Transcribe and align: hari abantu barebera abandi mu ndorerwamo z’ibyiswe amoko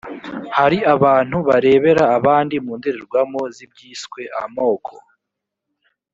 hari 0.57 0.77
abantu 0.95 1.37
barebera 1.47 2.03
abandi 2.17 2.55
mu 2.65 2.71
ndorerwamo 2.79 3.41
z’ibyiswe 3.55 4.21
amoko 4.43 4.93